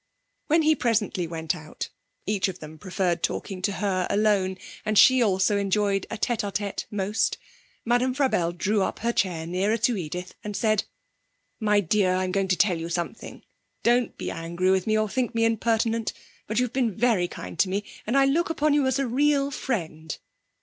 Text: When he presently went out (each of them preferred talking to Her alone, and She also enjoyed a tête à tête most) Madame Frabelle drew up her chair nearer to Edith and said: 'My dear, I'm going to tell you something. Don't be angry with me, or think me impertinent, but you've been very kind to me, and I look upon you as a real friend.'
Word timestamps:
When 0.47 0.63
he 0.63 0.73
presently 0.73 1.27
went 1.27 1.55
out 1.55 1.89
(each 2.25 2.47
of 2.47 2.57
them 2.57 2.79
preferred 2.79 3.21
talking 3.21 3.61
to 3.61 3.73
Her 3.73 4.07
alone, 4.09 4.57
and 4.83 4.97
She 4.97 5.21
also 5.21 5.57
enjoyed 5.57 6.07
a 6.09 6.17
tête 6.17 6.37
à 6.39 6.51
tête 6.51 6.85
most) 6.89 7.37
Madame 7.85 8.15
Frabelle 8.15 8.51
drew 8.51 8.81
up 8.81 8.97
her 9.05 9.13
chair 9.13 9.45
nearer 9.45 9.77
to 9.77 9.95
Edith 9.95 10.33
and 10.43 10.55
said: 10.57 10.85
'My 11.59 11.81
dear, 11.81 12.15
I'm 12.15 12.31
going 12.31 12.47
to 12.47 12.57
tell 12.57 12.79
you 12.79 12.89
something. 12.89 13.43
Don't 13.83 14.17
be 14.17 14.31
angry 14.31 14.71
with 14.71 14.87
me, 14.87 14.97
or 14.97 15.07
think 15.07 15.35
me 15.35 15.45
impertinent, 15.45 16.13
but 16.47 16.57
you've 16.59 16.73
been 16.73 16.95
very 16.95 17.27
kind 17.27 17.59
to 17.59 17.69
me, 17.69 17.83
and 18.07 18.17
I 18.17 18.25
look 18.25 18.49
upon 18.49 18.73
you 18.73 18.87
as 18.87 18.97
a 18.97 19.05
real 19.05 19.51
friend.' 19.51 20.17